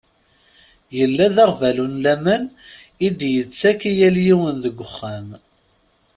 Yella 0.97 1.25
d 1.35 1.37
aɣbalu 1.45 1.85
n 1.93 1.95
laman 2.03 2.43
i 3.05 3.07
d-yettak 3.19 3.81
i 3.89 3.93
yal 3.99 4.17
yiwen 4.25 4.55
deg 4.65 4.77
uxxam. 4.85 5.29